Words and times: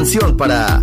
Canción 0.00 0.34
para 0.34 0.82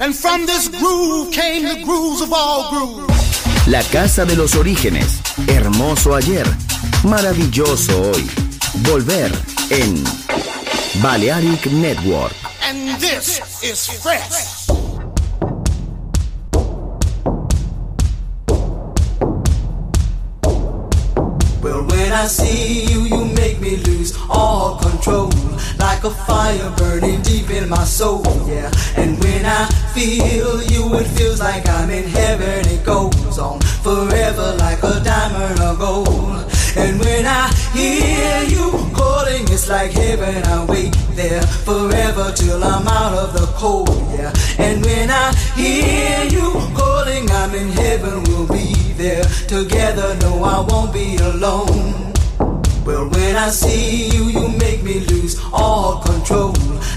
And 0.00 0.14
from 0.14 0.46
this 0.46 0.68
groove 0.68 1.30
came 1.30 1.62
the 1.62 1.84
grooves 1.84 2.22
of 2.22 2.32
all 2.32 2.70
grooves. 2.70 3.66
La 3.66 3.82
casa 3.82 4.24
de 4.24 4.34
los 4.34 4.54
orígenes, 4.54 5.20
hermoso 5.46 6.14
ayer, 6.14 6.46
maravilloso 7.04 8.10
hoy. 8.10 8.28
Volver 8.82 9.30
en 9.70 10.02
Balearic 11.02 11.66
Network. 11.66 12.32
And 12.62 12.98
this 12.98 13.40
is 13.62 13.86
fresh. 14.00 14.68
Well, 21.62 21.84
when 21.84 22.12
I 22.12 22.26
see 22.26 22.86
you, 22.86 23.02
you 23.02 23.24
make 23.34 23.60
me 23.60 23.76
lose 23.76 24.16
all 24.30 24.78
control. 24.78 25.30
Like 25.78 26.04
a 26.04 26.10
fire 26.10 26.70
burning 26.76 27.22
deep 27.22 27.50
in 27.50 27.68
my 27.68 27.84
soul, 27.84 28.22
yeah. 28.46 28.70
And 28.96 29.19
I 29.50 29.66
feel 29.94 30.62
you, 30.62 30.94
it 30.94 31.08
feels 31.18 31.40
like 31.40 31.68
I'm 31.68 31.90
in 31.90 32.08
heaven. 32.08 32.60
It 32.68 32.84
goes 32.84 33.38
on 33.38 33.60
forever 33.82 34.54
like 34.58 34.82
a 34.82 35.00
diamond 35.02 35.60
of 35.60 35.78
gold. 35.78 36.46
And 36.76 37.00
when 37.00 37.26
I 37.26 37.50
hear 37.74 38.44
you 38.44 38.70
calling, 38.94 39.42
it's 39.50 39.68
like 39.68 39.90
heaven. 39.90 40.42
I 40.44 40.64
wait 40.66 40.94
there 41.16 41.42
forever 41.42 42.32
till 42.32 42.62
I'm 42.62 42.86
out 42.86 43.14
of 43.14 43.32
the 43.32 43.46
cold, 43.56 43.90
yeah. 44.16 44.32
And 44.58 44.84
when 44.84 45.10
I 45.10 45.34
hear 45.56 46.24
you 46.30 46.52
calling, 46.78 47.28
I'm 47.30 47.52
in 47.54 47.70
heaven. 47.70 48.22
We'll 48.28 48.46
be 48.46 48.72
there 48.94 49.24
together. 49.48 50.16
No, 50.20 50.44
I 50.44 50.60
won't 50.60 50.92
be 50.92 51.16
alone. 51.16 52.12
Well, 52.86 53.08
when 53.10 53.34
I 53.36 53.50
see 53.50 54.10
you, 54.10 54.24
you 54.30 54.48
make 54.58 54.84
me 54.84 55.00
lose 55.00 55.40
all 55.52 56.00
control. 56.02 56.54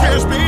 There 0.00 0.16
is 0.16 0.24
a 0.24 0.28
dream. 0.28 0.47